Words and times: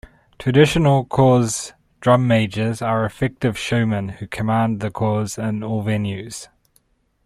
Traditional 0.39 1.05
corps 1.05 1.73
drum 1.99 2.25
majors 2.25 2.81
are 2.81 3.05
effective 3.05 3.55
showmen 3.55 4.09
who 4.09 4.25
command 4.25 4.79
the 4.79 4.89
corps 4.89 5.37
in 5.37 5.61
all 5.61 5.83
venues. 5.83 6.47